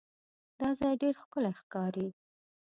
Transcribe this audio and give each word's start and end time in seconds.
دا 0.59 0.69
ځای 0.79 0.93
ډېر 1.01 1.13
ښکلی 1.21 1.51
ښکاري. 1.59 2.07